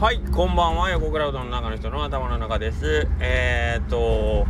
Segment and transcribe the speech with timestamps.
[0.00, 0.90] はい、こんばんは。
[0.90, 3.08] 横クラウドの中の人の頭の中です。
[3.18, 4.46] えー、っと、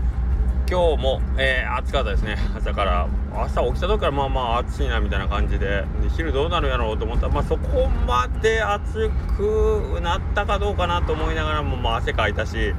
[0.69, 2.37] 今日も、えー、暑かったですね。
[2.55, 3.09] 朝から。
[3.33, 9.09] 朝起きた時からまあまあ暑いなみたいな感じで、で昼どうなるやろうと思ったら、まあそこまで暑
[9.39, 12.75] くなったかどうかなと思いながらも、まあ汗かいたし、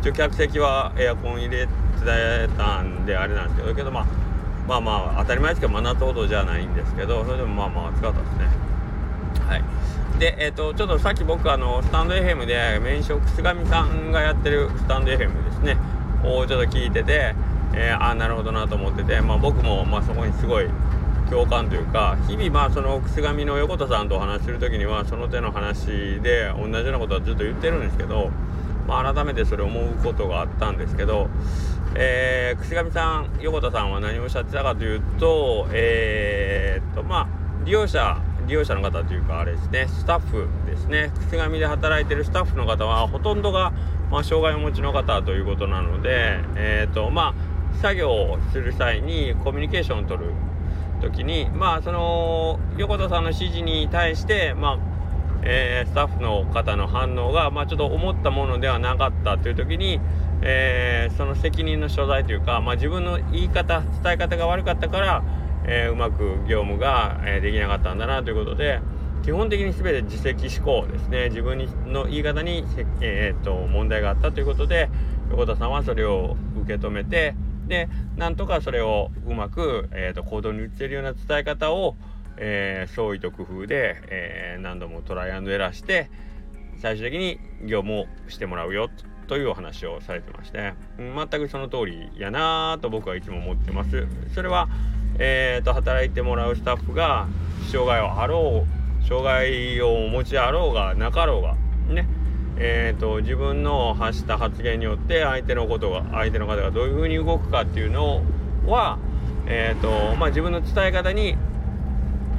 [0.00, 4.06] 一応客席はエアコン入れてたんであれなんですけど、まあ、
[4.66, 8.48] まあまあ当たり前ですけど真夏ほどじゃないんですけど、それでもまあまあ暑かったですね。
[9.46, 9.64] はい。
[10.18, 15.76] で、えっ、ー、と、ちょっとさっき僕、あの、スタンド FM で、名称、くすがみさんがやってるスタンド FM ですね、
[16.22, 17.34] をちょっと聞いてて、
[17.74, 20.68] えー、ああ、なるほどなと思ってて、まあ僕も、まあそこにすごい
[21.30, 28.30] 共感というか、日々、まあその、くすがみの横田さんとお話しするときには、その手の話で、同じようなことはずっと言ってるんですけど、
[28.86, 31.28] まあ改めてそれ思うことがあったんですけど、
[31.96, 37.26] えー、くすがみさん、横田さんは何をおっしゃってたかというと、えー、っと、まあ、
[37.64, 41.10] 利用者利用者の方というかあれですねスタッフですね。
[41.28, 43.72] 口紙で働いてるスタッフの方はほとんどが、
[44.10, 47.34] まあ、障害をお持ちの方ということなのでえ、ー、とま
[47.72, 50.32] あ作業をする際にコミュニケーションを取る
[51.00, 54.94] 時にまあその横田さんの指示に対してまあ
[55.46, 60.00] えー、スタッフの方の反応が、まあ、ちょっと思ったものではなかったという時に、
[60.40, 65.22] えー、その責任の所在というか、まあ、自分の言い方伝え方が悪かったから
[65.66, 68.80] えー、うまく業務が、え、できなかったんだなということで
[69.24, 72.64] 基本的に全て自責思考ですね自分の言い方に、
[73.00, 74.90] えー、っと問題があったということで
[75.30, 77.34] 横田さんはそれを受け止めて
[77.66, 81.96] でなんとかそれをうまく、えー、と行動に移せるような伝え方を、
[82.36, 86.10] えー、創意と工夫で、えー、何度もトライアンドエラーして
[86.82, 88.90] 最終的に業務をしてもらうよ
[89.26, 94.06] というお話をされてまして全くその通りやなと僕はいつも思ってます。
[94.34, 94.68] それは
[95.18, 97.26] えーと、働いてもらうスタッフが
[97.70, 98.66] 障害をあろ
[99.02, 101.56] う障害をお持ちあろうがなかろうが
[101.92, 102.06] ね
[102.56, 108.22] えーと、自分の発した発言によって相手のことが相手の方がどういうふうに動くかっていうの
[108.66, 108.98] は、
[109.46, 111.36] えーとまあ、自分の伝え方に、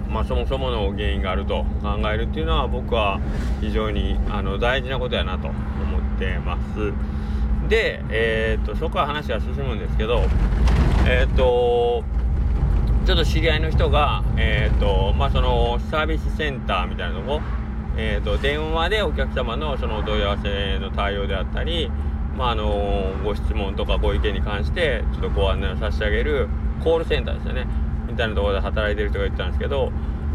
[0.10, 3.20] まあ、そもそもの原因があると考えるっていうのは僕は
[3.60, 5.56] 非常にあの大事なことやなと思
[6.16, 6.94] ってます。
[7.68, 10.24] で、えーと、そこから話が進むんですけど
[11.08, 12.04] えっ、ー、と
[13.06, 17.40] ちょっと知り合いの人が、えっ、ー、と、まあ、そのサービスセンターみたいなとこ、
[17.98, 21.92] えっ、ー、と、電話でお客様のそのお問い合わせの対応であったり、
[22.36, 26.50] まあ、あのご質問とかご意見に関して、ちょっとご案内を差し上げる
[26.84, 27.68] コールセンターですよね。
[28.08, 29.92] みたいなところで働いてる人が言ってたんですけど、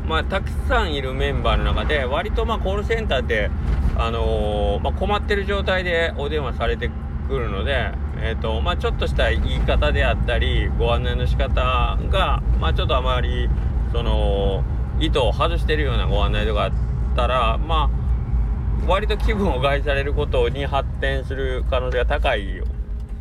[0.06, 3.50] まあ、たくさんいるメンバーの中で、割とまあコールセンターって、
[3.96, 6.88] あの、まあ、困ってる状態でお電話されて
[7.26, 7.90] くるので、
[8.22, 13.48] えーとまあ、ちょっとした言い方であったりご案内の仕方が、まあ、ちょっとあまり
[13.92, 14.62] その
[15.00, 16.72] 意図を外してるようなご案内とかあっ
[17.16, 22.62] たらまあ割と気分を害されることに発展する可能性が高い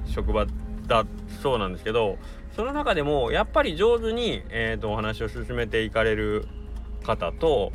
[0.05, 0.45] 職場
[0.87, 1.05] だ
[1.41, 2.17] そうなんですけど
[2.55, 6.45] その中でもやっぱり上手に、えーと、お話を進めていかれる
[7.03, 7.71] 方と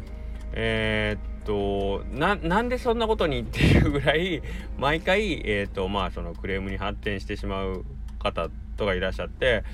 [0.53, 1.74] えーと
[2.13, 4.43] ななんでそんなことにっていうぐらい
[4.79, 7.85] 毎回、えーとまあ、そのクレームに発展してしまう
[8.19, 9.65] 方とかいらっしゃって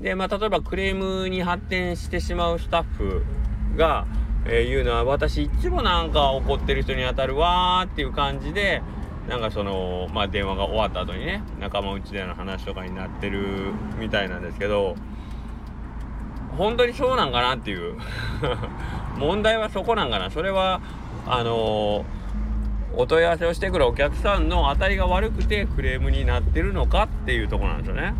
[0.00, 3.24] で、まあ、例えばクレームに発展してしまうスタッフ
[3.76, 4.06] が、
[4.46, 8.82] えー、言うのは私いつもなんか怒ってる人に当たるわーっていう感じで
[9.28, 14.96] なんかその、まあ、電話が終わった後にね仲間内での話とかになってるみたいなんですけど
[16.56, 17.96] 本当にそうなんかなっていう。
[19.18, 20.30] 問題はそこなんかな。
[20.30, 20.80] それは
[21.26, 22.04] あの、
[22.94, 28.14] お問い合わせをしてくるお客さんの当たりが悪くてクレームになってるのかっていうとこなんですよね。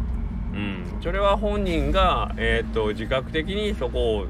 [0.52, 4.26] うん、それは本人が、えーと、自覚的にそこを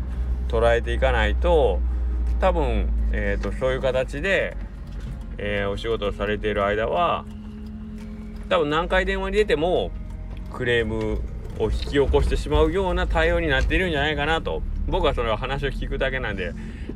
[0.48, 1.80] 捉えていかないと
[2.40, 4.56] 多分、えーと、そういう形で、
[5.38, 7.24] えー、お仕事をされている間は
[8.48, 9.90] 多分何回電話に出ても
[10.52, 11.20] クレーム
[11.62, 16.52] を引き起こしてしまうような対応になっているんじゃないかなと僕はその話を聞くだけなんで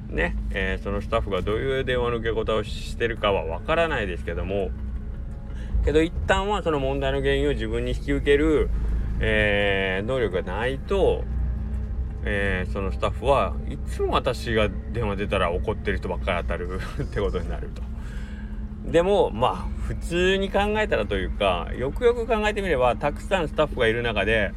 [0.08, 4.70] ね、えー、そのスタッフがどういう電話の受け答えをしてるかはわからないですけども
[5.84, 8.70] けど一旦はその問題の原因を自分に引き受ける、
[9.20, 11.24] えー、能力がないと、
[12.24, 17.95] えー、そのスタッフはいつも私が電話出たら怒ってる人ばっかり当たる ってことになると。
[18.86, 19.54] でもまあ
[19.86, 24.52] 普通に考えたらというかよくよく考えてみればたくさんスタッフがいる中で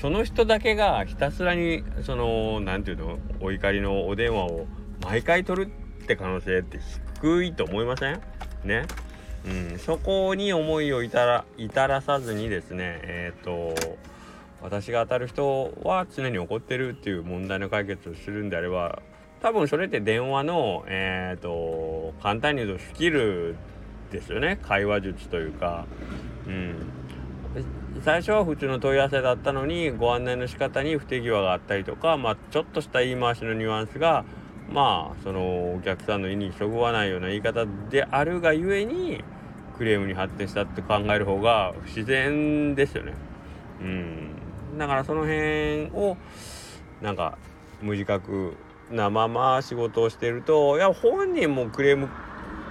[0.00, 4.66] その人だけがひたすらにその何て言うのお怒りのお電話を
[5.02, 5.70] 毎回取る
[6.02, 6.80] って可能性って
[7.20, 8.20] 低いと思いません？
[8.64, 8.86] ね。
[9.46, 13.98] うん、そこに思いを至ら至らさずにですねえっ、ー、と
[14.62, 19.02] 私が当たる人は常に怒ってるっていう問題の解決をするんであれば
[19.42, 23.56] 多分それって電話のえっ、ー、と簡単に言うとスキル
[24.14, 24.58] ですよね。
[24.62, 25.86] 会話術というか。
[26.46, 26.76] うん。
[28.02, 34.24] 最初は普通の問い合わせだったのにご案内の仕方に不手際があったりとか、まあ、ちょっとした言い回しのニュアンスが
[34.70, 39.22] まあそのお客さんの意にそぐわないような言い方であるがゆえに
[39.78, 43.14] クレームに発展したって考える方が不自然ですよね。
[43.80, 46.16] うん、だからその辺を
[47.02, 47.38] なんか
[47.80, 48.56] 無自覚
[48.90, 52.08] なまま仕事をしてるといや本人もクレーム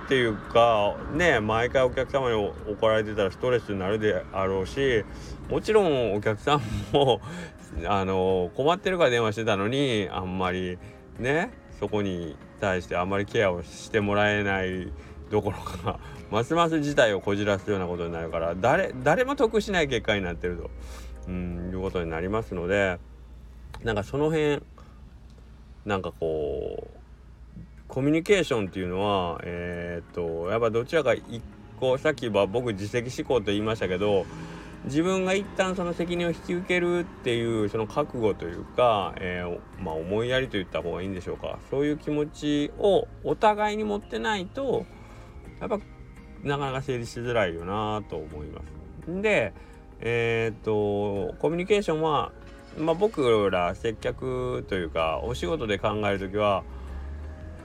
[0.03, 5.05] っていうかね毎回お客様に怒られてたらストレスになるであろうし
[5.49, 6.61] もちろんお客さん
[6.91, 7.21] も
[7.87, 10.77] あの困ってるから電話してたのにあんまり
[11.19, 14.91] ねそこに対してあんまりケアをしてもらえない
[15.31, 20.69] どころか ますます事態をこじらすようなことになるから誰誰も得しない結果になってると、
[21.27, 22.99] うん、いうことになりますので
[23.83, 24.61] なんかその辺
[25.85, 27.02] なんかこう
[27.93, 31.43] コミュニケーションっていうのはえー、っとやっぱどちらか一
[31.79, 34.25] 個さっきは僕自責思考と言いましたけど
[34.85, 44.87] 自分が一旦その責任を引き受けるっていうその覚悟というか、えー、まあ、思いやりと言った方がいいんでしょうかそういう気持ちをお互いに持ってないと
[45.59, 45.77] やっぱ
[46.41, 48.61] なかなか成立しづらいよなと思いま
[49.05, 49.21] す。
[49.21, 49.53] で
[49.99, 52.31] えー、っとコミュニケーションは、
[52.75, 56.63] まあ、僕ら接客というかお仕事で考える時は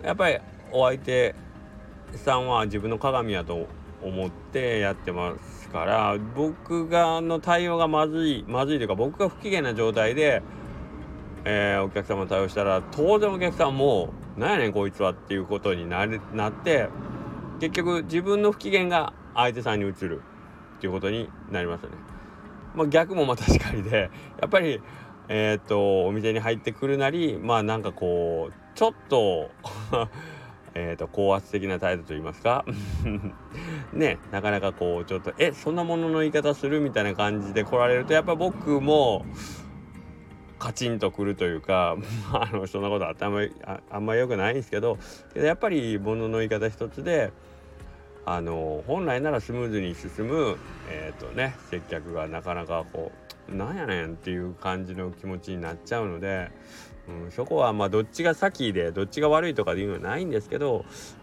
[0.03, 0.39] やっぱり
[0.73, 1.35] お相手
[2.15, 3.67] さんは自分の鏡やと
[4.03, 10.43] 思ってやってますから僕がの対応がまずいまずいというか僕が不機嫌な状態で、
[11.45, 16.89] えー、お客様対応したら当然お客さんも「何やねんこいつは」っていうことにななって
[17.61, 20.23] 結局自分の不機嫌が相手さんに移る
[20.79, 21.97] っていうことになりますよね。
[22.75, 24.11] まあ、逆もまたしかりで
[24.41, 24.81] やっぱり
[25.29, 29.51] えー、っとお店に入ってくるなりまあなんかこうちょっと
[30.75, 32.65] えと高圧的な態度と言いますか
[33.93, 39.25] ねなかなかこうちょっとえそんなものの言い方するみたいな感じで来られるとやっぱ僕も
[40.59, 41.97] カチンとくるというか
[42.33, 44.99] あのそんなこと頭ああんまり良くないんですけど
[45.35, 47.33] やっぱりものの言い方一つで
[48.25, 50.59] あの本来ならスムーズに進む
[50.89, 56.51] え、ー、とね接客がなかなかこうなんやねんっていう感じの気持ちになっちゃうので
[57.09, 60.81] うん、そこはまあどっちが先でどっちが悪いとかいうのはないんですけどや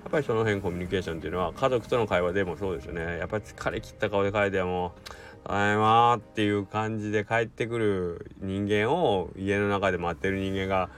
[0.07, 4.93] っぱりその辺コミュニケーションっていうのは家族との会話でもそうですよねやっぱり疲れ切った顔で帰っても
[5.45, 10.89] 「ただいま」っていう感じで帰ってくる人間を家の中で待ってる人間が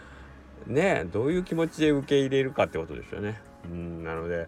[0.65, 3.41] ねどういう気持ちで受け入れるかってことですよね。
[3.65, 4.47] うんなので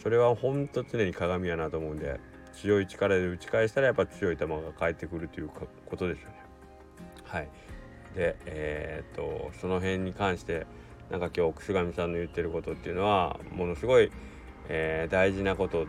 [0.00, 2.20] それはほんと常に鏡やなと思うんで
[2.62, 5.50] 強い力で打ち返したらやっぱ強い球が返ってくるという
[5.84, 6.36] ことですよね。
[7.24, 7.48] はい
[8.14, 10.66] でえー、っとその辺に関して
[11.10, 14.12] なんか今日楠上さんの言ってることっていうのはものすごい、
[14.68, 15.86] えー、大事なこと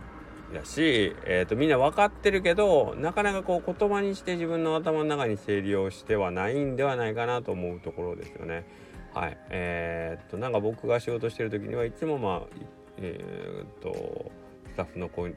[0.54, 8.66] やし、えーと、みんな分かってるけどなかなかこう言葉にして自分の頭の中に整理をしてはないんではないかなと思うところですよね。
[9.14, 12.56] はいえー、っとなんか僕が仕事してる時にはいつもまあ
[12.98, 14.31] えー、っと
[14.72, 15.28] スタッフの子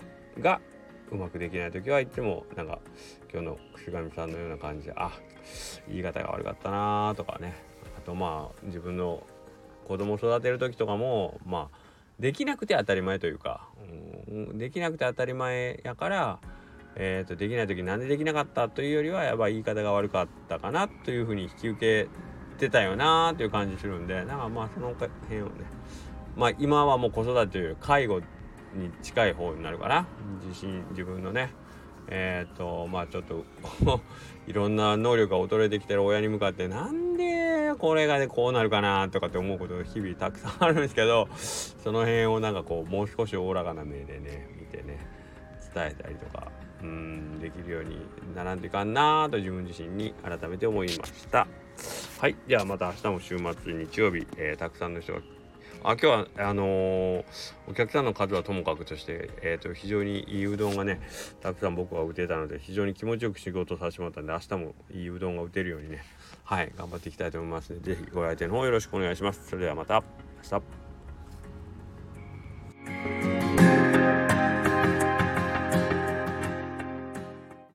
[0.41, 0.61] が
[1.11, 2.79] うまくできない時はいつもなんか
[3.33, 5.13] 今日の串上さんのような感じであ
[5.89, 7.55] 言い方が悪かったなとかね。
[7.97, 9.23] あとまあ自分の
[9.87, 11.79] 子供育てる時とかもまあ
[12.19, 13.69] できなくて当たり前というか、
[14.29, 16.39] うん、できなくて当たり前やから
[16.99, 22.09] えーと、できない時なんでできなかったというよりはやっぱ言い方が悪かったかなというふうに引き受け
[22.57, 25.51] てたよなという感じするんでなんかまあその辺をね
[26.37, 28.23] まあ今はもう子育てという介護
[28.77, 30.07] に近い方になるかな。
[30.47, 31.51] 自信自分のね。
[32.09, 33.45] えっ、とまあちょっと
[34.47, 45.05] いろんな能力が衰えてきてる親に向かってなんでこれがねこうなるかなとかって思うことが日々たくさんあるんですけどその辺をなんかこうもう少しおおらかな目でね見てね
[45.75, 46.53] 伝えたりとか
[46.83, 47.99] うんできるように
[48.35, 51.47] ならんといかんなと自分自身に改めて思いました。
[52.21, 52.37] はい。
[52.49, 55.21] じゃあまた明日も週末日曜日、えー、たくさんの人が
[55.85, 57.25] あ今日はあのー、
[57.69, 61.01] お客さんの数はともかくとして、えーと、非常にいいうどんがね
[61.41, 66.05] たくさん僕は打てたので非常に気持ちよく仕事させてもらったんで明日もいいうどんが打てるようにね
[66.45, 69.47] はい頑張っていきたいと思いますので是非ご来店の方よろしくお願いします。
[69.49, 70.03] それではまた
[70.51, 70.86] 明日